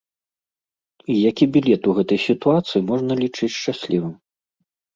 [1.15, 4.13] І які білет у гэтай сітуацыі можна лічыць шчаслівым?